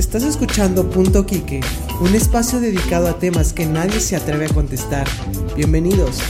[0.00, 1.60] Estás escuchando Punto Quique,
[2.00, 5.06] un espacio dedicado a temas que nadie se atreve a contestar.
[5.54, 6.20] Bienvenidos.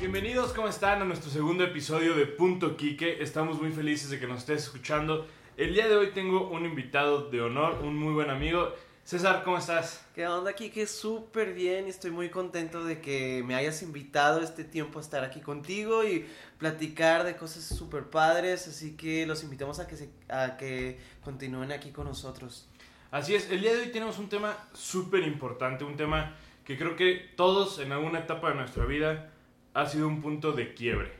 [0.00, 1.02] Bienvenidos, ¿cómo están?
[1.02, 3.22] A nuestro segundo episodio de Punto Quique.
[3.22, 5.26] Estamos muy felices de que nos estés escuchando.
[5.58, 8.72] El día de hoy tengo un invitado de honor, un muy buen amigo.
[9.04, 10.02] César, ¿cómo estás?
[10.14, 10.86] ¿Qué onda, Kike?
[10.86, 11.86] Súper bien.
[11.88, 16.24] Estoy muy contento de que me hayas invitado este tiempo a estar aquí contigo y
[16.64, 18.66] platicar de cosas súper padres.
[18.68, 22.66] Así que los invitamos a que, se, a que continúen aquí con nosotros.
[23.10, 26.96] Así es, el día de hoy tenemos un tema súper importante, un tema que creo
[26.96, 29.30] que todos en alguna etapa de nuestra vida
[29.74, 31.12] ha sido un punto de quiebre.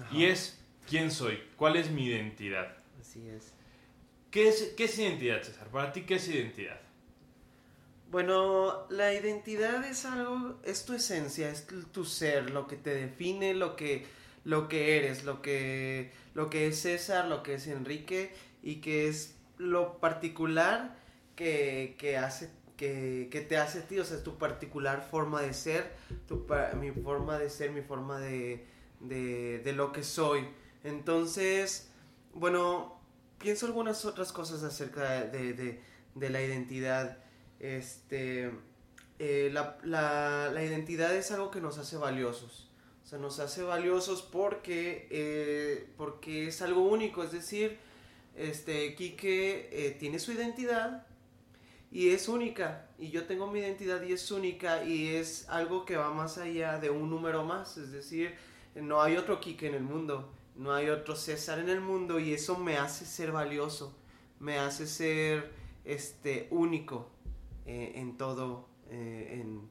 [0.00, 0.14] Ajá.
[0.14, 0.58] Y es,
[0.88, 1.40] ¿quién soy?
[1.56, 2.76] ¿Cuál es mi identidad?
[3.00, 3.52] Así es.
[4.32, 5.68] ¿Qué es, ¿Qué es identidad, César?
[5.68, 6.80] Para ti, ¿qué es identidad?
[8.10, 12.94] Bueno, la identidad es algo, es tu esencia, es tu- tu ser, lo que te
[12.94, 14.06] define, lo que,
[14.48, 19.08] lo que eres, lo que, lo que es César, lo que es Enrique y que
[19.08, 20.96] es lo particular
[21.36, 25.52] que, que hace, que, que te hace a ti, o sea, tu particular forma de
[25.54, 25.92] ser,
[26.26, 26.46] tu,
[26.80, 28.64] mi forma de ser, mi forma de,
[29.00, 30.46] de, de lo que soy.
[30.84, 31.90] Entonces,
[32.34, 33.00] bueno,
[33.38, 35.80] pienso algunas otras cosas acerca de, de,
[36.14, 37.18] de la identidad.
[37.60, 38.50] Este,
[39.18, 42.67] eh, la, la- la identidad es algo que nos hace valiosos.
[43.08, 47.24] O sea, nos hace valiosos porque, eh, porque es algo único.
[47.24, 47.78] Es decir,
[48.36, 51.06] este, Quique eh, tiene su identidad
[51.90, 52.90] y es única.
[52.98, 56.78] Y yo tengo mi identidad y es única y es algo que va más allá
[56.78, 57.78] de un número más.
[57.78, 58.34] Es decir,
[58.74, 60.30] no hay otro Quique en el mundo.
[60.54, 63.96] No hay otro César en el mundo y eso me hace ser valioso.
[64.38, 65.50] Me hace ser
[65.86, 67.08] este, único
[67.64, 69.66] eh, en todo, en,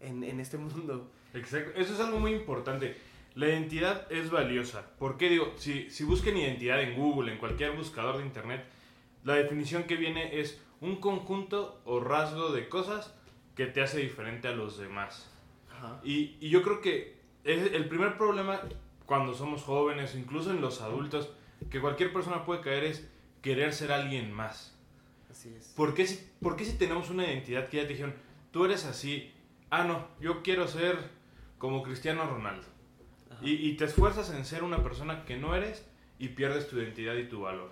[0.00, 1.10] en este mundo.
[1.34, 2.96] Exacto, eso es algo muy importante.
[3.34, 4.90] La identidad es valiosa.
[4.98, 5.52] ¿Por qué digo?
[5.56, 8.64] Si, si buscan identidad en Google, en cualquier buscador de internet,
[9.24, 13.14] la definición que viene es un conjunto o rasgo de cosas
[13.54, 15.30] que te hace diferente a los demás.
[15.70, 16.00] Ajá.
[16.02, 18.60] Y, y yo creo que es el primer problema
[19.06, 21.30] cuando somos jóvenes, incluso en los adultos,
[21.70, 23.08] que cualquier persona puede caer es
[23.42, 24.76] querer ser alguien más.
[25.30, 25.72] Así es.
[25.76, 28.14] ¿Por qué, si, por qué si tenemos una identidad que ya te dijeron,
[28.50, 29.32] tú eres así,
[29.70, 31.17] ah, no, yo quiero ser
[31.58, 32.66] como Cristiano Ronaldo?
[33.40, 35.84] Y te esfuerzas en ser una persona que no eres
[36.18, 37.70] y pierdes tu identidad y tu valor.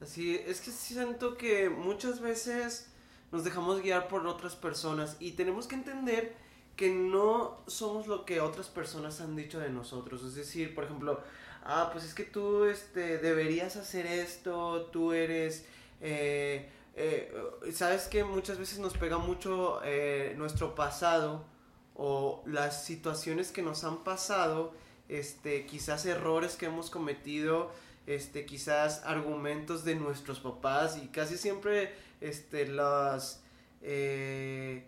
[0.00, 2.90] Así, es que siento que muchas veces
[3.30, 6.34] nos dejamos guiar por otras personas y tenemos que entender
[6.76, 10.24] que no somos lo que otras personas han dicho de nosotros.
[10.24, 11.20] Es decir, por ejemplo,
[11.64, 15.66] ah, pues es que tú este, deberías hacer esto, tú eres...
[16.00, 17.32] eh, eh,
[17.72, 21.44] Sabes que muchas veces nos pega mucho eh, nuestro pasado
[21.94, 24.72] o las situaciones que nos han pasado,
[25.08, 27.70] este, quizás errores que hemos cometido
[28.06, 33.40] este, quizás argumentos de nuestros papás y casi siempre este, los,
[33.82, 34.84] eh,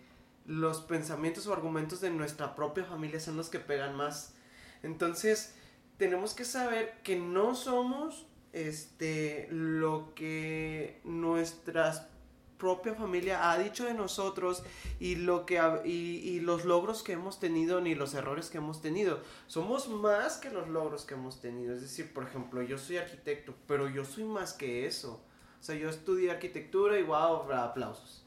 [0.47, 4.35] los pensamientos o argumentos de nuestra propia familia son los que pegan más.
[4.83, 5.55] Entonces,
[5.97, 12.09] tenemos que saber que no somos este, lo que nuestra
[12.59, 14.63] propia familia ha dicho de nosotros
[14.99, 18.81] y lo que y, y los logros que hemos tenido ni los errores que hemos
[18.81, 21.75] tenido somos más que los logros que hemos tenido.
[21.75, 25.23] Es decir, por ejemplo, yo soy arquitecto, pero yo soy más que eso.
[25.61, 28.27] O sea, yo estudié arquitectura y wow, aplausos.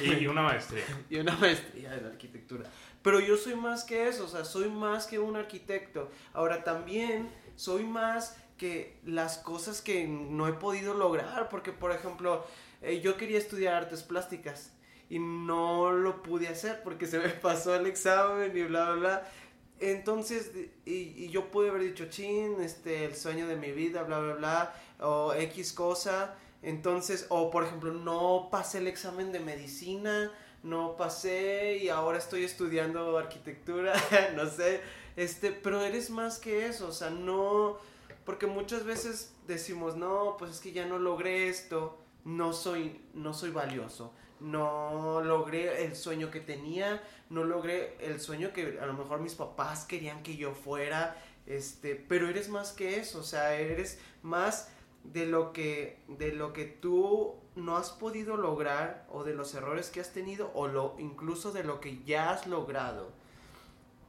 [0.00, 0.84] Y una maestría.
[1.10, 2.68] y una maestría en arquitectura.
[3.02, 6.10] Pero yo soy más que eso, o sea, soy más que un arquitecto.
[6.32, 12.44] Ahora también soy más que las cosas que no he podido lograr, porque por ejemplo,
[12.86, 14.72] eh, yo quería estudiar artes plásticas
[15.10, 19.32] y no lo pude hacer porque se me pasó el examen y bla, bla, bla.
[19.78, 20.52] Entonces,
[20.86, 24.74] y, yo pude haber dicho, chin, este, el sueño de mi vida, bla, bla, bla,
[25.00, 26.34] o X cosa.
[26.62, 30.32] Entonces, o por ejemplo, no pasé el examen de medicina,
[30.62, 33.94] no pasé y ahora estoy estudiando arquitectura,
[34.36, 34.80] no sé,
[35.16, 37.78] este, pero eres más que eso, o sea, no,
[38.24, 43.32] porque muchas veces decimos, no, pues es que ya no logré esto, no soy, no
[43.32, 47.00] soy valioso, no logré el sueño que tenía,
[47.30, 51.94] no logré el sueño que a lo mejor mis papás querían que yo fuera, este,
[51.94, 54.68] pero eres más que eso, o sea, eres más
[55.04, 59.90] de lo que de lo que tú no has podido lograr o de los errores
[59.90, 63.12] que has tenido o lo incluso de lo que ya has logrado.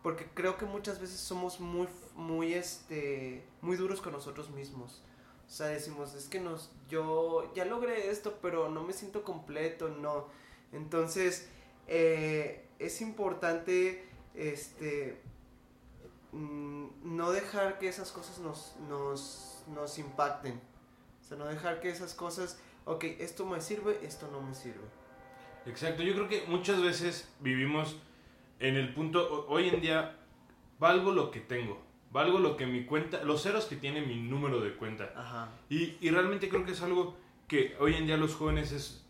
[0.01, 5.03] Porque creo que muchas veces somos muy muy este muy duros con nosotros mismos
[5.47, 9.89] o sea decimos es que nos yo ya logré esto pero no me siento completo
[9.89, 10.27] no
[10.73, 11.47] entonces
[11.87, 14.05] eh, es importante
[14.35, 15.21] este
[16.31, 20.59] mm, no dejar que esas cosas nos, nos, nos impacten.
[21.21, 24.85] O sea, no dejar que esas cosas, ok, esto me sirve, esto no me sirve.
[25.65, 27.97] Exacto, yo creo que muchas veces vivimos
[28.59, 30.15] en el punto, hoy en día,
[30.79, 34.61] valgo lo que tengo, valgo lo que mi cuenta, los ceros que tiene mi número
[34.61, 35.11] de cuenta.
[35.15, 35.49] Ajá.
[35.69, 37.17] Y, y realmente creo que es algo
[37.47, 39.05] que hoy en día los jóvenes es,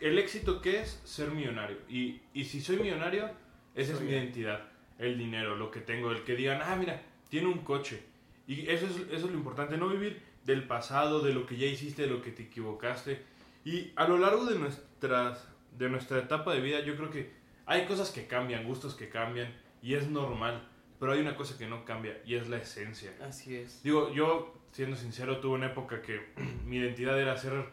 [0.00, 1.78] el éxito que es ser millonario.
[1.88, 3.30] Y, y si soy millonario,
[3.74, 4.24] esa es mi bien.
[4.24, 4.64] identidad,
[4.98, 8.02] el dinero, lo que tengo, el que digan, ah, mira, tiene un coche.
[8.46, 11.66] Y eso es, eso es lo importante, no vivir del pasado, de lo que ya
[11.66, 13.22] hiciste, de lo que te equivocaste.
[13.64, 15.48] Y a lo largo de, nuestras,
[15.78, 17.32] de nuestra etapa de vida, yo creo que
[17.64, 20.68] hay cosas que cambian, gustos que cambian, y es normal.
[21.02, 23.12] Pero hay una cosa que no cambia, y es la esencia.
[23.20, 23.82] Así es.
[23.82, 26.32] Digo, yo, siendo sincero, tuve una época que
[26.64, 27.70] mi identidad era ser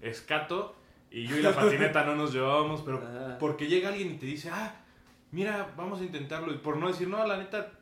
[0.00, 0.76] escato,
[1.10, 3.36] y yo y la patineta no nos llevábamos, pero Ajá.
[3.40, 4.76] porque llega alguien y te dice, ah,
[5.32, 7.72] mira, vamos a intentarlo, y por no decir, no, la neta,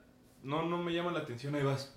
[0.43, 1.95] no, no me llama la atención, ahí vas.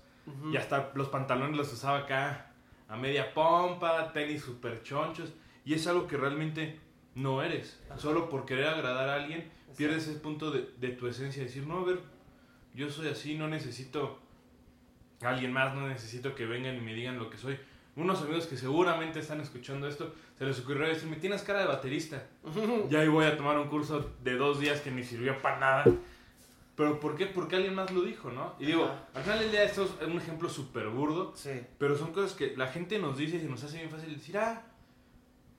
[0.52, 2.52] Y hasta los pantalones los usaba acá
[2.86, 5.32] a media pompa, tenis super chonchos.
[5.64, 6.78] Y es algo que realmente
[7.14, 7.80] no eres.
[7.88, 7.98] Ajá.
[7.98, 9.74] Solo por querer agradar a alguien, Exacto.
[9.78, 11.42] pierdes ese punto de, de tu esencia.
[11.42, 12.00] Decir, no, a ver,
[12.74, 14.18] yo soy así, no necesito
[15.22, 17.58] a alguien más, no necesito que vengan y me digan lo que soy.
[17.96, 22.26] Unos amigos que seguramente están escuchando esto, se les ocurrió decirme, tienes cara de baterista.
[22.88, 25.84] Ya ahí voy a tomar un curso de dos días que ni sirvió para nada.
[26.76, 27.26] Pero ¿por qué?
[27.26, 28.54] Porque alguien más lo dijo, ¿no?
[28.58, 29.06] Y digo, Ajá.
[29.14, 31.50] al final del día esto es un ejemplo súper burdo, Sí.
[31.78, 34.38] pero son cosas que la gente nos dice y se nos hace bien fácil decir,
[34.38, 34.62] ah,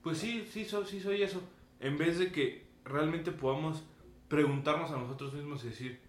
[0.02, 1.40] pues sí, sí soy, sí soy eso.
[1.78, 3.84] En vez de que realmente podamos
[4.26, 6.00] preguntarnos a nosotros mismos y decir,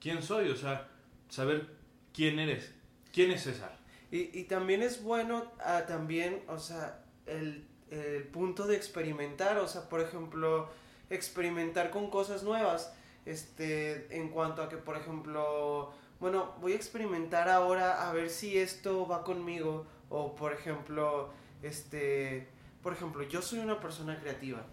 [0.00, 0.50] ¿quién soy?
[0.50, 0.88] O sea,
[1.28, 1.68] saber
[2.12, 2.72] quién eres.
[3.12, 3.78] ¿Quién es César?
[4.10, 9.68] Y, y también es bueno, ah, también, o sea, el, el punto de experimentar, o
[9.68, 10.68] sea, por ejemplo,
[11.10, 12.92] experimentar con cosas nuevas,
[13.26, 18.58] este, en cuanto a que, por ejemplo, bueno, voy a experimentar ahora a ver si
[18.58, 21.30] esto va conmigo, o por ejemplo,
[21.62, 22.48] este,
[22.82, 24.64] por ejemplo, yo soy una persona creativa,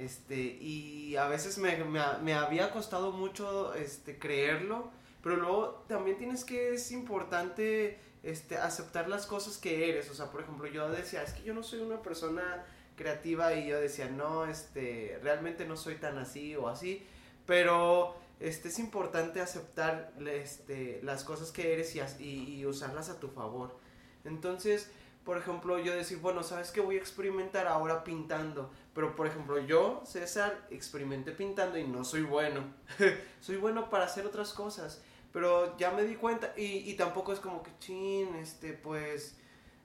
[0.00, 4.90] este, y a veces me, me, había costado mucho, este, creerlo,
[5.22, 10.08] pero luego también tienes que, es importante, este, aceptar las cosas que eres.
[10.10, 12.64] O sea, por ejemplo, yo decía, es que yo no soy una persona
[12.96, 17.06] creativa y yo decía, no, este, realmente no soy tan así o así.
[17.44, 23.76] Pero este, es importante aceptar este, las cosas que eres y usarlas a tu favor.
[24.24, 24.90] Entonces,
[25.24, 26.80] por ejemplo, yo decir, bueno, ¿sabes qué?
[26.80, 28.70] Voy a experimentar ahora pintando.
[28.94, 32.64] Pero, por ejemplo, yo, César, experimenté pintando y no soy bueno.
[33.40, 35.02] soy bueno para hacer otras cosas.
[35.32, 39.36] Pero ya me di cuenta y, y tampoco es como que, chin, este, pues,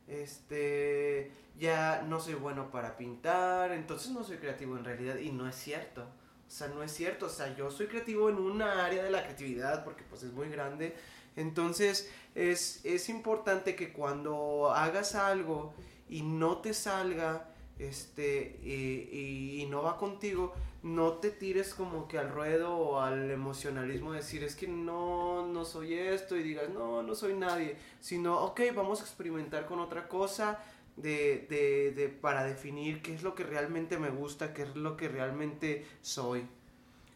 [0.08, 5.48] este, ya no soy bueno para pintar, entonces no soy creativo en realidad y no
[5.48, 6.04] es cierto.
[6.48, 9.24] O sea, no es cierto, o sea, yo soy creativo en una área de la
[9.24, 10.96] creatividad porque pues es muy grande.
[11.36, 15.74] Entonces es, es importante que cuando hagas algo
[16.10, 17.50] y no te salga,
[17.80, 20.54] este, y, y- y no va contigo,
[20.84, 25.48] no te tires como que al ruedo o al emocionalismo de decir es que no,
[25.48, 29.80] no soy esto y digas no, no soy nadie, sino ok, vamos a experimentar con
[29.80, 30.64] otra cosa
[30.96, 34.96] de, de, de, para definir qué es lo que realmente me gusta, qué es lo
[34.96, 36.46] que realmente soy.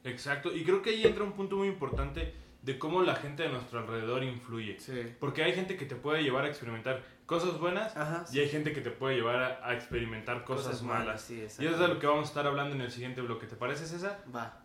[0.04, 0.54] Exacto.
[0.54, 3.80] Y creo que ahí entra un punto muy importante de cómo la gente de nuestro
[3.80, 4.80] alrededor influye.
[4.80, 4.94] Sí.
[5.20, 8.26] Porque hay gente que te puede llevar a experimentar cosas buenas Ajá.
[8.34, 11.22] y hay gente que te puede llevar a, a experimentar cosas, malas.
[11.22, 13.48] sí, Y eso es de lo que vamos a estar hablando en el siguiente bloque.
[13.48, 14.24] ¿Te parece, César?
[14.36, 14.62] Va.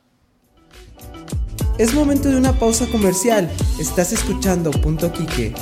[1.79, 3.51] Es momento de una pausa comercial.
[3.79, 5.55] Estás escuchando Punto Quique.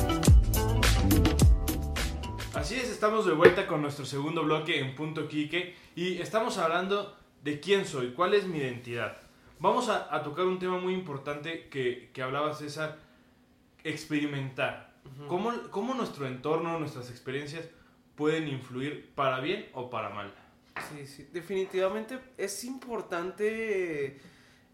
[2.54, 7.16] Así es, estamos de vuelta con nuestro segundo bloque en Punto Quique y estamos hablando
[7.42, 9.16] de quién soy, cuál es mi identidad.
[9.62, 12.98] Vamos a, a tocar un tema muy importante que, que hablaba César,
[13.84, 14.92] experimentar.
[15.28, 17.68] ¿Cómo, ¿Cómo nuestro entorno, nuestras experiencias
[18.16, 20.34] pueden influir para bien o para mal?
[20.90, 24.20] Sí, sí, definitivamente es importante.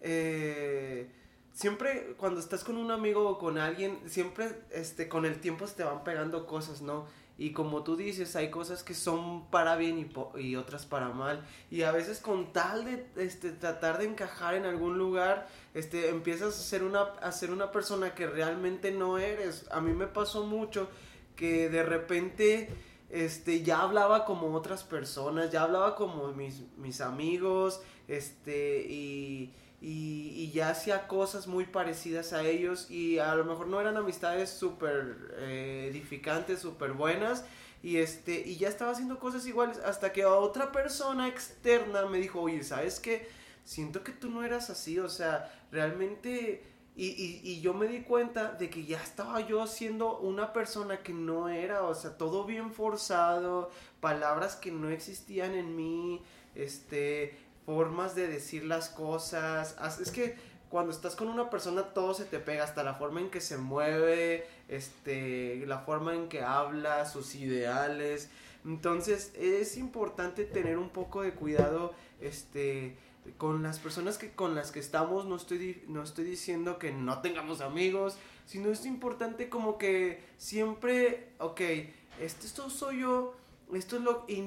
[0.00, 1.11] eh,
[1.52, 5.76] siempre cuando estás con un amigo o con alguien, siempre este, con el tiempo se
[5.76, 7.07] te van pegando cosas, ¿no?
[7.38, 11.11] Y como tú dices, hay cosas que son para bien y, po- y otras para
[11.11, 11.47] mal.
[11.71, 16.49] Y a veces con tal de este, tratar de encajar en algún lugar, este, empiezas
[16.59, 19.66] a ser, una, a ser una persona que realmente no eres.
[19.71, 20.88] A mí me pasó mucho
[21.37, 22.68] que de repente
[23.11, 30.32] este, ya hablaba como otras personas, ya hablaba como mis, mis amigos, este, y, y,
[30.35, 34.50] y ya hacía cosas muy parecidas a ellos y a lo mejor no eran amistades
[34.50, 37.44] súper eh, edificantes, súper buenas,
[37.82, 42.40] y este, y ya estaba haciendo cosas iguales hasta que otra persona externa me dijo,
[42.40, 43.28] oye, ¿sabes qué?
[43.64, 46.64] Siento que tú no eras así, o sea, realmente...
[46.97, 51.00] Y, y, y, yo me di cuenta de que ya estaba yo siendo una persona
[51.04, 53.70] que no era, o sea, todo bien forzado,
[54.00, 56.20] palabras que no existían en mí,
[56.56, 59.76] este, formas de decir las cosas.
[60.00, 60.37] Es que
[60.70, 63.58] cuando estás con una persona todo se te pega, hasta la forma en que se
[63.58, 68.30] mueve, este, la forma en que habla, sus ideales.
[68.64, 72.96] Entonces es importante tener un poco de cuidado, este,
[73.37, 75.26] con las personas que con las que estamos.
[75.26, 81.32] No estoy, no estoy diciendo que no tengamos amigos, sino es importante como que siempre,
[81.38, 83.34] ok, este, esto soy yo,
[83.75, 84.38] esto es lo y,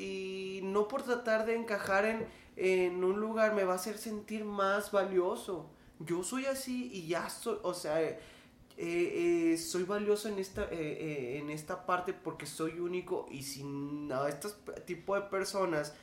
[0.00, 4.44] y no por tratar de encajar en en un lugar me va a hacer sentir
[4.44, 5.70] más valioso.
[5.98, 8.18] Yo soy así y ya soy, o sea, eh,
[8.76, 13.64] eh, soy valioso en esta, eh, en esta parte porque soy único y si
[14.12, 14.48] a este
[14.86, 15.94] tipo de personas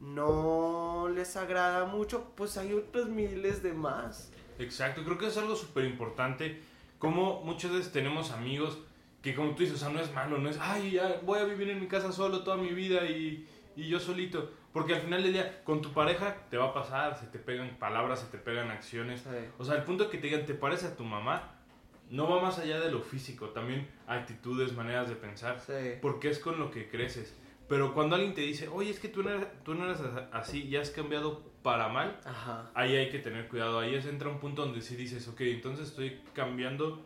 [0.00, 4.30] no les agrada mucho, pues hay otros miles de más.
[4.58, 6.62] Exacto, creo que es algo súper importante.
[6.98, 8.78] Como muchas veces tenemos amigos
[9.22, 11.44] que como tú dices, o sea, no es malo, no es, ay, ya voy a
[11.44, 14.50] vivir en mi casa solo toda mi vida y, y yo solito.
[14.78, 17.68] Porque al final del día, con tu pareja te va a pasar, se te pegan
[17.80, 19.24] palabras, se te pegan acciones.
[19.58, 21.56] O sea, el punto que te digan, te parece a tu mamá,
[22.10, 25.60] no va más allá de lo físico, también actitudes, maneras de pensar,
[26.00, 27.36] porque es con lo que creces.
[27.68, 29.98] Pero cuando alguien te dice, oye, es que tú no eres, tú no eres
[30.30, 32.20] así y has cambiado para mal,
[32.74, 33.80] ahí hay que tener cuidado.
[33.80, 37.04] Ahí es, entra un punto donde sí dices, ok, entonces estoy cambiando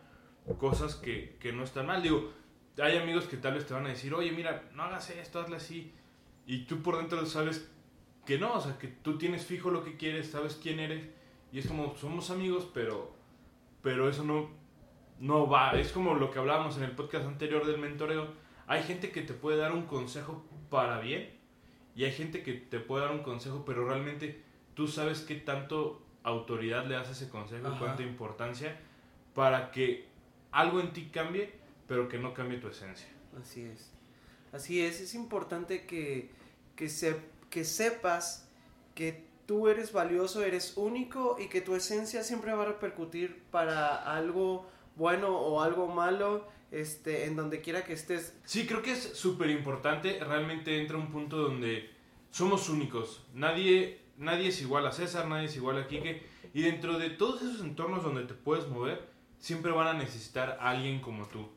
[0.59, 2.03] cosas que, que no están mal.
[2.03, 2.35] Digo,
[2.77, 5.57] hay amigos que tal vez te van a decir, oye, mira, no hagas esto, hazle
[5.57, 5.95] así
[6.47, 7.71] y tú por dentro sabes
[8.27, 11.09] que no, o sea, que tú tienes fijo lo que quieres, sabes quién eres
[11.53, 13.15] y es como somos amigos, pero
[13.83, 14.51] pero eso no
[15.19, 18.29] no va, es como lo que hablábamos en el podcast anterior del mentoreo.
[18.67, 21.31] Hay gente que te puede dar un consejo para bien
[21.95, 24.43] y hay gente que te puede dar un consejo, pero realmente
[24.75, 28.81] tú sabes qué tanto autoridad le das a ese consejo, cuánta importancia
[29.35, 30.09] para que
[30.51, 31.53] algo en ti cambie,
[31.87, 33.09] pero que no cambie tu esencia.
[33.41, 33.93] Así es.
[34.53, 36.31] Así es, es importante que,
[36.77, 38.49] que, sepas
[38.95, 43.97] que tú eres valioso, eres único y que tu esencia siempre va a repercutir para
[43.97, 48.35] algo bueno o algo malo, este, en donde quiera que estés.
[48.45, 50.21] Sí, creo que es súper importante.
[50.23, 51.91] Realmente entra un punto donde
[52.31, 53.25] somos únicos.
[53.35, 56.23] Nadie, nadie es igual a César, nadie es igual a Quique.
[56.53, 61.01] Y dentro de todos esos entornos donde te puedes mover, siempre van a necesitar alguien
[61.01, 61.49] como tú.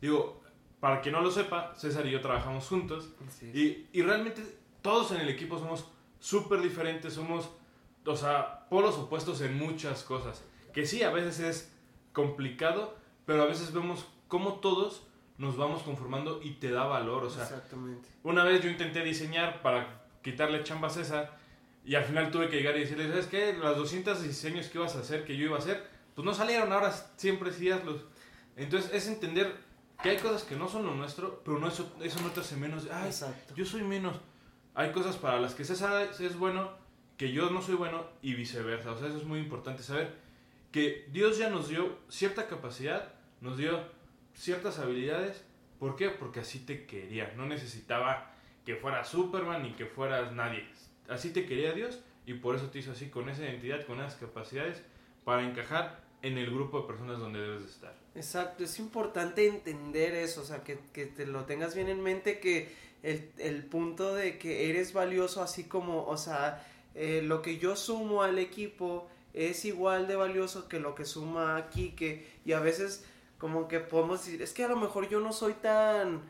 [0.00, 0.40] Digo,
[0.80, 3.08] para quien no lo sepa, César y yo trabajamos juntos.
[3.54, 4.42] Y, y, realmente
[4.82, 5.86] todos en el equipo somos
[6.20, 7.50] súper diferentes, somos,
[8.04, 10.42] o sea, polos opuestos en muchas cosas.
[10.72, 11.72] Que sí, a veces es
[12.12, 15.02] complicado, pero a veces vemos cómo todos
[15.38, 17.24] nos vamos conformando y te da valor.
[17.24, 18.08] O sea, Exactamente.
[18.22, 21.38] una vez yo intenté diseñar para quitarle chamba a César
[21.84, 23.52] y al final tuve que llegar y decirle, ¿sabes qué?
[23.52, 26.72] Las 200 diseños que ibas a hacer, que yo iba a hacer, pues no salieron,
[26.72, 28.04] ahora siempre sí hazlos.
[28.56, 29.54] Entonces es entender
[30.02, 32.56] que hay cosas que no son lo nuestro, pero no eso, eso no te hace
[32.56, 32.88] menos.
[32.90, 33.10] Ay,
[33.54, 34.16] yo soy menos.
[34.74, 36.70] Hay cosas para las que César es bueno,
[37.16, 38.92] que yo no soy bueno y viceversa.
[38.92, 40.14] O sea, eso es muy importante saber
[40.70, 43.80] que Dios ya nos dio cierta capacidad, nos dio
[44.34, 45.44] ciertas habilidades.
[45.78, 46.10] ¿Por qué?
[46.10, 47.32] Porque así te quería.
[47.36, 48.32] No necesitaba
[48.64, 50.68] que fueras Superman ni que fueras nadie.
[51.08, 54.16] Así te quería Dios y por eso te hizo así, con esa identidad, con esas
[54.16, 54.82] capacidades,
[55.24, 57.94] para encajar en el grupo de personas donde debes de estar.
[58.14, 62.40] Exacto, es importante entender eso, o sea, que, que te lo tengas bien en mente,
[62.40, 67.58] que el, el, punto de que eres valioso así como, o sea, eh, lo que
[67.58, 72.52] yo sumo al equipo es igual de valioso que lo que suma aquí, que, y
[72.52, 73.04] a veces
[73.38, 76.22] como que podemos decir, es que a lo mejor yo no soy tan,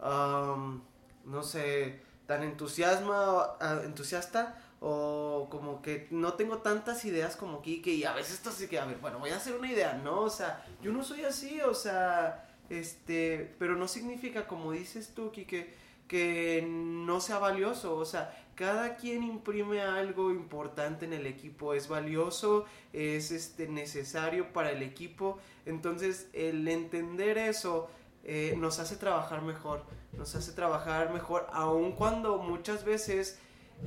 [0.00, 7.90] no sé, tan entusiasma, ah, entusiasta, o como que no tengo tantas ideas como Kike
[7.94, 10.20] y a veces esto sí que, a ver, bueno, voy a hacer una idea, ¿no?
[10.20, 15.32] O sea, yo no soy así, o sea, este, pero no significa, como dices tú,
[15.32, 15.72] Kike,
[16.06, 21.88] que no sea valioso, o sea, cada quien imprime algo importante en el equipo, es
[21.88, 27.88] valioso, es este necesario para el equipo, entonces el entender eso
[28.22, 33.38] eh, nos hace trabajar mejor, nos hace trabajar mejor, aun cuando muchas veces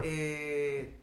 [0.01, 0.94] eh,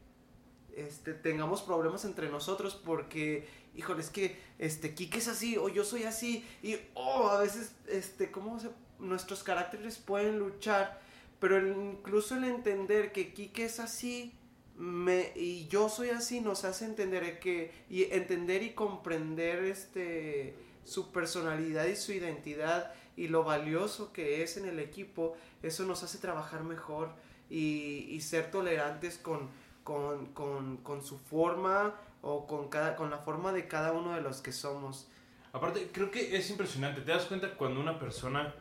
[0.77, 5.85] este, tengamos problemas entre nosotros porque, híjole, es que este, Kike es así o yo
[5.85, 8.59] soy así y, oh, a veces, este, ¿cómo
[8.99, 11.01] nuestros caracteres pueden luchar?
[11.41, 14.33] Pero incluso el entender que Kike es así
[14.77, 21.13] me, y yo soy así nos hace entender que, y entender y comprender este, su
[21.13, 26.19] personalidad y su identidad y lo valioso que es en el equipo, eso nos hace
[26.19, 27.11] trabajar mejor
[27.55, 29.49] y, ser tolerantes con,
[29.85, 34.21] con, con, con su forma o con, cada, con la forma de cada uno de
[34.21, 35.09] los que somos.
[35.53, 37.03] Aparte, creo que es impresionante.
[37.03, 38.55] Te das cuenta cuando una persona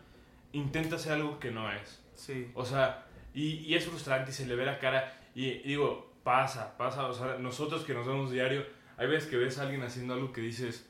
[0.52, 2.02] intenta hacer algo que no es.
[2.14, 2.52] Sí.
[2.54, 5.20] O sea, y, y es frustrante y se le ve la cara.
[5.34, 7.08] Y, y digo, pasa, pasa.
[7.08, 8.64] O sea, nosotros que nos vemos diario,
[8.98, 10.88] hay veces que ves a alguien haciendo algo que dices,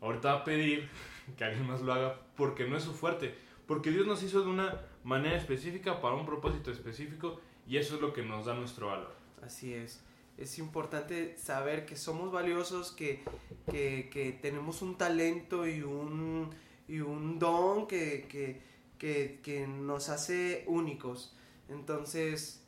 [0.00, 0.88] ahorita va a pedir
[1.36, 3.34] que alguien más lo haga porque no es su fuerte.
[3.68, 8.00] Porque Dios nos hizo de una manera específica para un propósito específico y eso es
[8.02, 9.14] lo que nos da nuestro valor.
[9.42, 10.00] Así es.
[10.36, 13.24] Es importante saber que somos valiosos, que,
[13.70, 16.50] que, que tenemos un talento y un,
[16.86, 18.60] y un don que, que,
[18.98, 21.34] que, que nos hace únicos.
[21.68, 22.62] Entonces,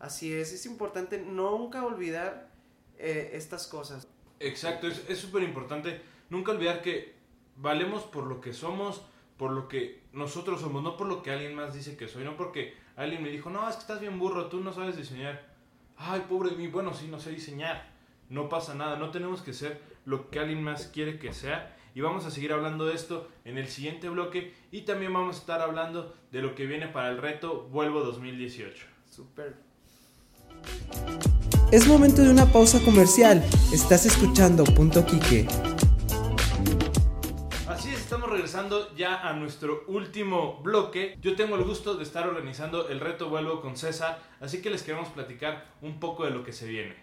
[0.00, 0.52] así es.
[0.52, 2.50] Es importante nunca olvidar
[2.98, 4.08] eh, estas cosas.
[4.40, 7.14] Exacto, es súper importante nunca olvidar que
[7.56, 9.02] valemos por lo que somos,
[9.36, 12.36] por lo que nosotros somos, no por lo que alguien más dice que soy, no
[12.36, 15.46] porque alguien me dijo, no, es que estás bien burro, tú no sabes diseñar.
[15.96, 17.90] Ay, pobre de mí, bueno, sí, no sé diseñar.
[18.28, 21.76] No pasa nada, no tenemos que ser lo que alguien más quiere que sea.
[21.94, 24.52] Y vamos a seguir hablando de esto en el siguiente bloque.
[24.70, 28.86] Y también vamos a estar hablando de lo que viene para el reto Vuelvo 2018.
[29.10, 29.56] Super.
[31.72, 33.42] Es momento de una pausa comercial.
[33.72, 35.46] Estás escuchando Punto Quique.
[38.96, 41.18] Ya a nuestro último bloque.
[41.20, 44.84] Yo tengo el gusto de estar organizando el reto Vuelvo con César, así que les
[44.84, 46.94] queremos platicar un poco de lo que se viene.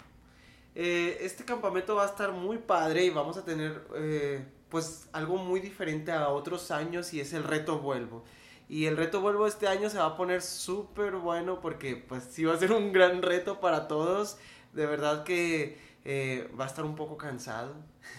[0.73, 5.35] Eh, este campamento va a estar muy padre y vamos a tener eh, pues algo
[5.35, 8.23] muy diferente a otros años y es el reto Vuelvo.
[8.69, 12.45] Y el reto Vuelvo este año se va a poner súper bueno porque pues sí
[12.45, 14.38] va a ser un gran reto para todos.
[14.71, 17.75] De verdad que eh, va a estar un poco cansado.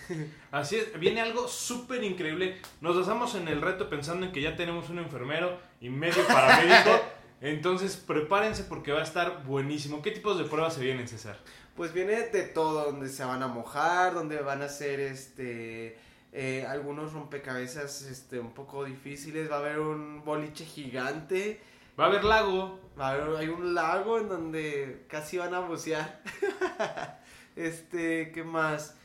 [0.51, 2.61] Así es, viene algo súper increíble.
[2.81, 6.91] Nos basamos en el reto pensando en que ya tenemos un enfermero y medio paramédico.
[7.41, 10.01] Entonces prepárense porque va a estar buenísimo.
[10.01, 11.39] ¿Qué tipos de pruebas se vienen, César?
[11.77, 15.99] Pues viene de todo, donde se van a mojar, donde van a hacer este
[16.33, 19.51] eh, algunos rompecabezas este, un poco difíciles.
[19.51, 21.61] Va a haber un boliche gigante.
[21.99, 22.81] Va a haber lago.
[22.99, 26.23] Va a haber, hay un lago en donde casi van a bucear.
[27.57, 28.97] este, ¿qué más?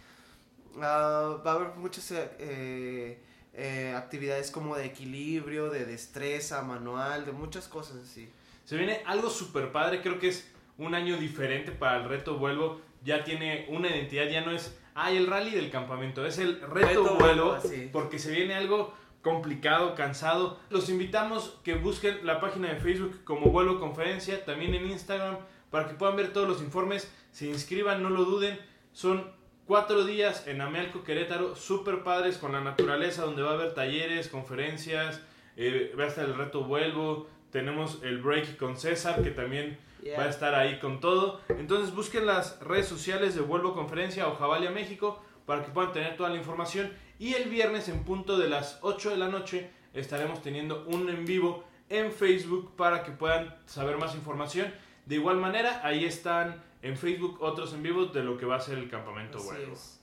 [0.81, 3.19] Ah, va a haber muchas eh,
[3.53, 8.29] eh, actividades como de equilibrio, de destreza, manual, de muchas cosas así.
[8.65, 12.81] Se viene algo súper padre, creo que es un año diferente para el reto Vuelvo.
[13.03, 16.73] Ya tiene una identidad, ya no es, ay, el rally del campamento, es el reto,
[16.73, 17.89] Reto Vuelvo, Vuelvo, así.
[17.91, 20.59] porque se viene algo complicado, cansado.
[20.69, 25.37] Los invitamos que busquen la página de Facebook como Vuelvo Conferencia, también en Instagram,
[25.69, 28.59] para que puedan ver todos los informes, se inscriban, no lo duden.
[28.91, 29.31] Son
[29.65, 34.27] cuatro días en Amelco, Querétaro, súper padres con la naturaleza, donde va a haber talleres,
[34.29, 35.21] conferencias,
[35.57, 40.17] eh, va a estar el reto Vuelvo, tenemos el break con César, que también Yeah.
[40.17, 41.41] va a estar ahí con todo.
[41.49, 46.15] Entonces busquen las redes sociales de Vuelvo Conferencia o Javalia México para que puedan tener
[46.15, 46.89] toda la información.
[47.19, 51.25] Y el viernes en punto de las 8 de la noche estaremos teniendo un en
[51.25, 54.73] vivo en Facebook para que puedan saber más información.
[55.09, 58.59] De igual manera, ahí están en Facebook otros en vivos de lo que va a
[58.59, 59.99] ser el campamento es.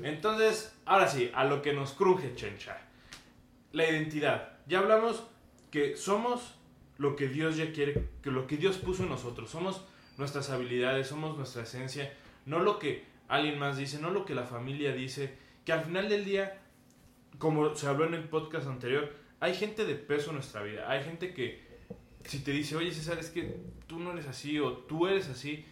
[0.00, 2.78] Entonces, ahora sí, a lo que nos cruje, Chencha.
[3.72, 4.52] La identidad.
[4.68, 5.24] Ya hablamos
[5.72, 6.54] que somos
[6.98, 9.50] lo que Dios ya quiere, que lo que Dios puso en nosotros.
[9.50, 9.84] Somos
[10.18, 12.12] nuestras habilidades, somos nuestra esencia,
[12.46, 16.08] no lo que alguien más dice, no lo que la familia dice, que al final
[16.08, 16.62] del día,
[17.38, 21.02] como se habló en el podcast anterior, hay gente de peso en nuestra vida, hay
[21.02, 21.63] gente que
[22.24, 25.64] si te dice, oye César, es que tú no eres así o tú eres así,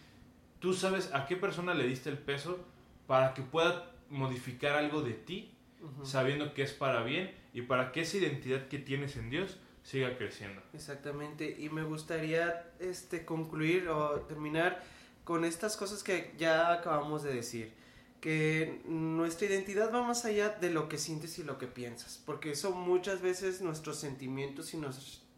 [0.59, 2.59] tú sabes a qué persona le diste el peso
[3.07, 5.49] para que pueda modificar algo de ti,
[5.81, 6.05] Ujú.
[6.05, 10.17] sabiendo que es para bien y para que esa identidad que tienes en Dios siga
[10.17, 10.61] creciendo.
[10.73, 14.81] Exactamente, y me gustaría este concluir o terminar
[15.25, 17.73] con estas cosas que ya acabamos de decir,
[18.21, 22.51] que nuestra identidad va más allá de lo que sientes y lo que piensas, porque
[22.51, 24.77] eso muchas veces nuestros sentimientos y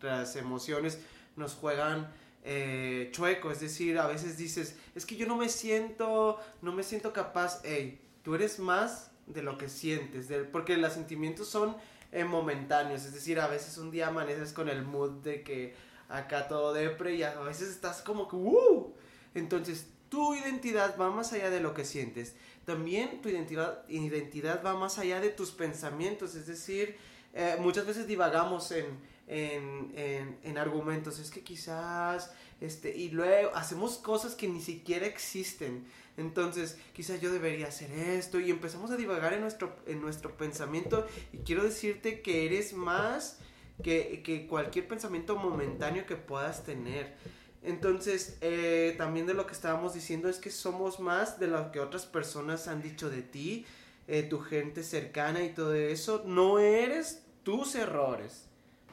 [0.05, 0.99] nuestras emociones
[1.35, 2.11] nos juegan
[2.43, 6.83] eh, chueco, es decir, a veces dices, es que yo no me siento, no me
[6.83, 11.75] siento capaz, hey, tú eres más de lo que sientes, porque los sentimientos son
[12.11, 15.73] eh, momentáneos, es decir, a veces un día amaneces con el mood de que
[16.07, 18.93] acá todo depre y a veces estás como que ¡uh!
[19.33, 22.35] Entonces, tu identidad va más allá de lo que sientes.
[22.63, 26.95] También tu identidad, identidad va más allá de tus pensamientos, es decir,
[27.33, 28.85] eh, muchas veces divagamos en,
[29.27, 35.05] en, en, en argumentos, es que quizás, este, y luego hacemos cosas que ni siquiera
[35.07, 35.85] existen.
[36.17, 41.05] Entonces, quizás yo debería hacer esto y empezamos a divagar en nuestro, en nuestro pensamiento
[41.33, 43.39] y quiero decirte que eres más
[43.83, 47.15] que, que cualquier pensamiento momentáneo que puedas tener.
[47.63, 51.79] Entonces, eh, también de lo que estábamos diciendo es que somos más de lo que
[51.79, 53.65] otras personas han dicho de ti,
[54.07, 56.23] eh, tu gente cercana y todo eso.
[56.25, 58.47] No eres tus errores.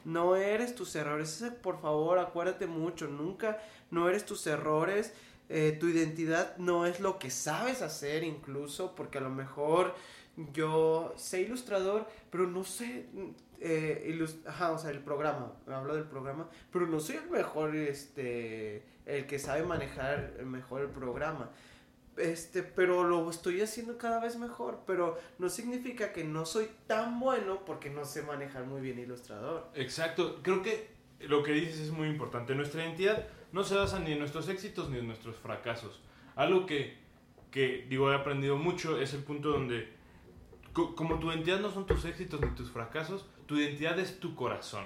[0.05, 1.43] No eres tus errores.
[1.61, 3.07] Por favor, acuérdate mucho.
[3.07, 3.59] Nunca
[3.91, 5.13] no eres tus errores.
[5.49, 9.93] Eh, tu identidad no es lo que sabes hacer incluso, porque a lo mejor
[10.53, 13.05] yo sé ilustrador, pero no sé
[13.65, 18.83] eh, ajá, o sea, el programa, hablo del programa, pero no soy el mejor, este,
[19.05, 21.49] el que sabe manejar mejor el programa.
[22.17, 27.19] Este, pero lo estoy haciendo cada vez mejor, pero no significa que no soy tan
[27.19, 29.69] bueno porque no sé manejar muy bien ilustrador.
[29.73, 32.53] Exacto, creo que lo que dices es muy importante.
[32.53, 36.01] Nuestra identidad no se basa ni en nuestros éxitos ni en nuestros fracasos.
[36.35, 36.97] Algo que,
[37.51, 39.91] que digo, he aprendido mucho es el punto donde,
[40.73, 44.85] como tu identidad no son tus éxitos ni tus fracasos, tu identidad es tu corazón.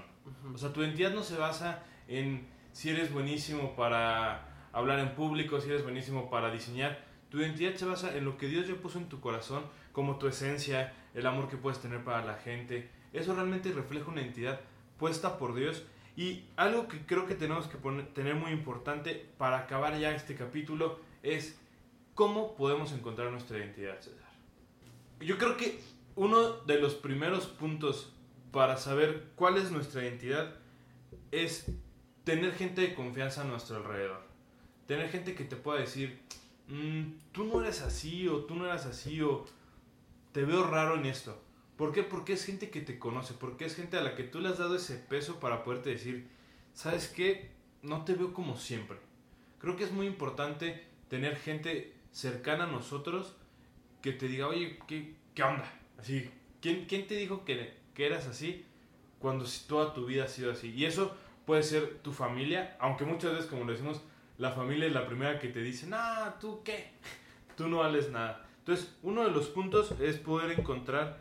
[0.54, 5.60] O sea, tu identidad no se basa en si eres buenísimo para hablar en público,
[5.60, 7.07] si eres buenísimo para diseñar.
[7.30, 10.28] Tu identidad se basa en lo que Dios ya puso en tu corazón, como tu
[10.28, 12.90] esencia, el amor que puedes tener para la gente.
[13.14, 14.62] Eso realmente refleja una identidad
[14.98, 15.84] puesta por Dios.
[16.16, 17.78] Y algo que creo que tenemos que
[18.14, 21.60] tener muy importante para acabar ya este capítulo es
[22.16, 24.28] cómo podemos encontrar nuestra identidad, César.
[25.20, 25.80] Yo creo que
[26.16, 28.14] uno de los primeros puntos
[28.52, 30.56] para saber cuál es nuestra identidad
[31.32, 31.72] es
[32.24, 34.22] tener gente de confianza a nuestro alrededor.
[34.88, 36.20] Tener gente que te pueda decir,
[36.68, 39.46] mm, tú no eres así o tú no eras así o
[40.32, 41.42] te veo raro en esto.
[41.78, 42.04] ¿Por qué?
[42.04, 44.58] Porque es gente que te conoce, porque es gente a la que tú le has
[44.58, 46.28] dado ese peso para poderte decir,
[46.74, 47.52] ¿sabes qué?
[47.84, 48.98] No te veo como siempre.
[49.60, 53.36] Creo que es muy importante tener gente cercana a nosotros
[54.02, 55.72] que te diga, oye, ¿qué, qué onda?
[56.00, 56.30] Así,
[56.62, 58.66] ¿quién, ¿quién te dijo que, que eras así
[59.20, 60.72] cuando toda tu vida ha sido así.
[60.72, 64.02] Y eso puede ser tu familia, aunque muchas veces, como lo decimos,
[64.38, 66.92] la familia es la primera que te dice, ah, ¿tú qué?
[67.56, 68.46] Tú no vales nada.
[68.60, 71.20] Entonces, uno de los puntos es poder encontrar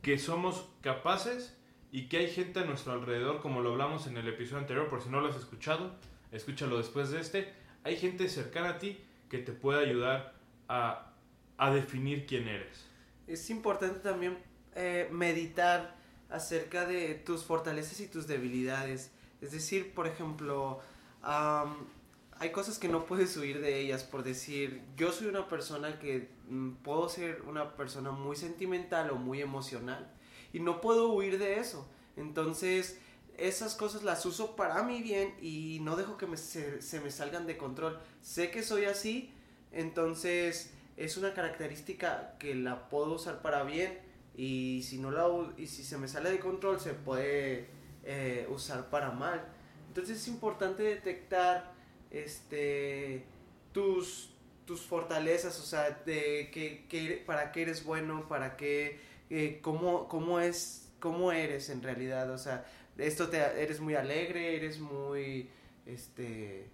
[0.00, 1.56] que somos capaces
[1.90, 5.02] y que hay gente a nuestro alrededor, como lo hablamos en el episodio anterior, por
[5.02, 5.94] si no lo has escuchado,
[6.32, 7.52] escúchalo después de este,
[7.84, 8.98] hay gente cercana a ti
[9.28, 10.34] que te puede ayudar
[10.68, 11.12] a,
[11.58, 12.86] a definir quién eres.
[13.26, 14.38] Es importante también
[14.74, 15.94] eh, meditar
[16.30, 19.12] acerca de tus fortalezas y tus debilidades.
[19.40, 20.80] Es decir, por ejemplo,
[22.38, 24.04] hay cosas que no puedes huir de ellas.
[24.04, 29.16] Por decir, yo soy una persona que mm, puedo ser una persona muy sentimental o
[29.16, 30.10] muy emocional
[30.52, 31.88] y no puedo huir de eso.
[32.16, 32.98] Entonces,
[33.36, 37.46] esas cosas las uso para mi bien y no dejo que se, se me salgan
[37.46, 37.98] de control.
[38.20, 39.32] Sé que soy así,
[39.72, 43.98] entonces es una característica que la puedo usar para bien
[44.36, 47.68] y si no la y si se me sale de control se puede
[48.04, 49.44] eh, usar para mal
[49.88, 51.73] entonces es importante detectar
[52.14, 53.24] este
[53.72, 54.30] tus
[54.64, 59.00] tus fortalezas o sea de que, para qué eres bueno para qué
[59.30, 62.64] eh, cómo, cómo es cómo eres en realidad o sea
[62.96, 65.50] esto te eres muy alegre eres muy
[65.86, 66.70] este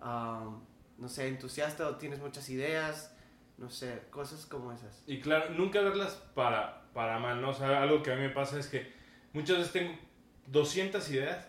[0.00, 3.14] no sé entusiasta o tienes muchas ideas
[3.60, 5.04] no sé, cosas como esas.
[5.06, 7.50] Y claro, nunca verlas para, para mal, ¿no?
[7.50, 8.90] O sea, algo que a mí me pasa es que
[9.34, 9.98] muchas veces tengo
[10.46, 11.46] 200 ideas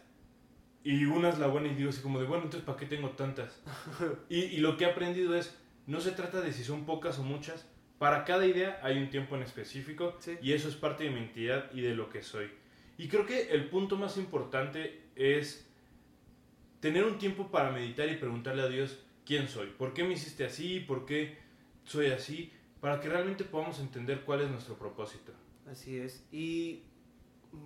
[0.84, 3.10] y una es la buena y digo así como de, bueno, entonces ¿para qué tengo
[3.12, 3.62] tantas?
[4.30, 7.24] y, y lo que he aprendido es, no se trata de si son pocas o
[7.24, 7.68] muchas,
[8.02, 11.72] para cada idea hay un tiempo en específico y eso es parte de mi identidad
[11.72, 12.50] y de lo que soy.
[12.98, 15.70] Y creo que el punto más importante es
[16.80, 20.46] tener un tiempo para meditar y preguntarle a Dios quién soy, por qué me hiciste
[20.46, 21.38] así, por qué
[21.84, 25.32] soy así, para que realmente podamos entender cuál es nuestro propósito.
[25.70, 26.26] Así es.
[26.32, 26.82] Y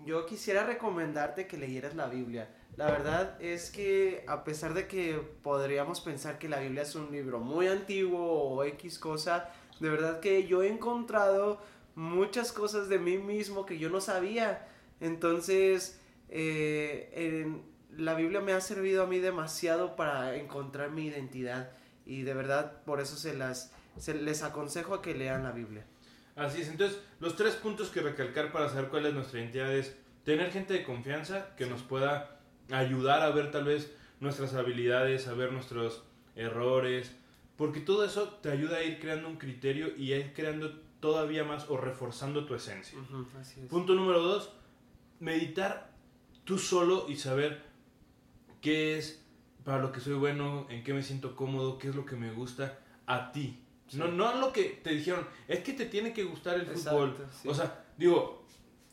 [0.06, 2.54] yo quisiera recomendarte que leyeras la Biblia.
[2.78, 7.12] La verdad es que a pesar de que podríamos pensar que la Biblia es un
[7.12, 11.62] libro muy antiguo o X cosa, de verdad que yo he encontrado
[11.96, 14.68] muchas cosas de mí mismo que yo no sabía.
[15.00, 17.62] Entonces, eh,
[17.98, 21.72] la Biblia me ha servido a mí demasiado para encontrar mi identidad
[22.06, 25.86] y de verdad por eso se las se les aconsejo a que lean la Biblia.
[26.36, 29.96] Así es, entonces los tres puntos que recalcar para saber cuál es nuestra identidad es
[30.26, 32.35] tener gente de confianza que nos pueda
[32.72, 36.04] ayudar a ver tal vez nuestras habilidades, a ver nuestros
[36.36, 37.16] errores,
[37.58, 41.44] porque todo eso te ayuda a ir creando un criterio y a ir creando todavía
[41.44, 42.98] más o reforzando tu esencia.
[43.70, 44.52] Punto número dos,
[45.20, 45.92] meditar
[46.44, 47.64] tú solo y saber
[48.62, 49.24] qué es
[49.64, 52.32] para lo que soy bueno, en qué me siento cómodo, qué es lo que me
[52.32, 53.62] gusta a ti.
[53.94, 57.16] No, no lo que te dijeron, es que te tiene que gustar el fútbol.
[57.46, 58.46] O sea, digo,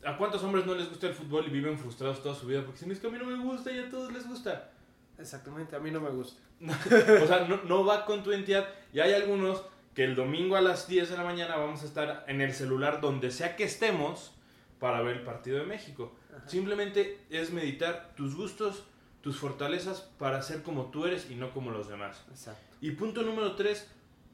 [0.05, 2.63] ¿a cuántos hombres no les gusta el fútbol y viven frustrados toda su vida?
[2.63, 4.71] Porque si no es que a mí no me gusta y a todos les gusta.
[5.17, 6.41] Exactamente, a mí no me gusta.
[6.61, 8.67] o sea, no, no va con tu identidad.
[8.93, 9.63] Y hay algunos
[9.93, 12.99] que el domingo a las 10 de la mañana vamos a estar en el celular
[13.01, 14.33] donde sea que estemos
[14.79, 16.15] para ver el partido de México.
[16.35, 16.49] Ajá.
[16.49, 18.83] Simplemente es meditar tus gustos,
[19.21, 22.23] tus fortalezas para ser como tú eres y no como los demás.
[22.29, 22.75] Exacto.
[22.81, 23.87] Y punto número 3,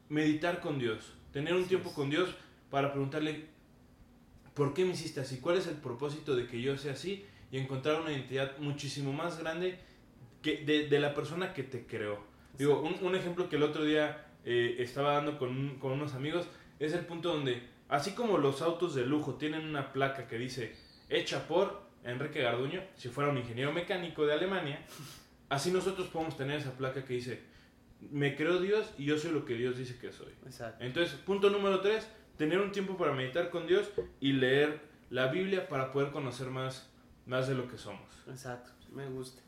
[0.08, 1.14] meditar con Dios.
[1.34, 1.96] Tener un Así tiempo es.
[1.96, 2.30] con Dios
[2.72, 3.48] para preguntarle,
[4.60, 5.40] ¿por qué me hiciste así?
[5.40, 7.26] ¿Cuál es el propósito de que yo sea así?
[7.50, 9.80] Y encontrar una identidad muchísimo más grande
[10.42, 12.20] que de, de la persona que te creó.
[12.58, 16.46] Digo, un, un ejemplo que el otro día eh, estaba dando con, con unos amigos
[16.78, 20.76] es el punto donde, así como los autos de lujo tienen una placa que dice
[21.08, 24.86] hecha por Enrique Garduño, si fuera un ingeniero mecánico de Alemania,
[25.48, 27.42] así nosotros podemos tener esa placa que dice
[28.12, 30.34] me creó Dios y yo soy lo que Dios dice que soy.
[30.46, 30.84] Exacto.
[30.84, 35.68] Entonces, punto número tres, tener un tiempo para meditar con Dios y leer la Biblia
[35.68, 36.90] para poder conocer más,
[37.26, 38.08] más de lo que somos.
[38.30, 38.72] Exacto.
[38.94, 39.42] Me gusta.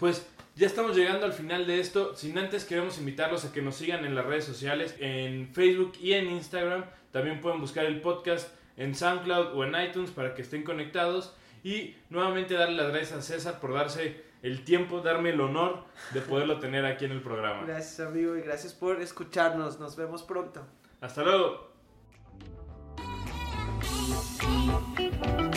[0.00, 2.16] Pues ya estamos llegando al final de esto.
[2.16, 6.14] Sin antes queremos invitarlos a que nos sigan en las redes sociales, en Facebook y
[6.14, 6.86] en Instagram.
[7.12, 11.36] También pueden buscar el podcast en SoundCloud o en iTunes para que estén conectados.
[11.62, 16.22] Y nuevamente darle las gracias a César por darse el tiempo, darme el honor de
[16.22, 17.64] poderlo tener aquí en el programa.
[17.66, 19.78] Gracias, amigo, y gracias por escucharnos.
[19.78, 20.64] Nos vemos pronto.
[21.02, 21.67] Hasta luego.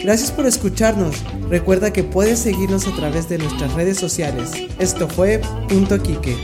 [0.04, 1.24] Gracias por escucharnos.
[1.50, 4.52] Recuerda que puedes seguirnos a través de nuestras redes sociales.
[4.80, 6.36] Esto fue Punto Quique.